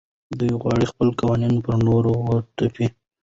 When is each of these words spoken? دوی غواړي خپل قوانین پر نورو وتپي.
دوی 0.39 0.51
غواړي 0.61 0.85
خپل 0.91 1.07
قوانین 1.19 1.55
پر 1.65 1.75
نورو 1.87 2.13
وتپي. 2.27 2.87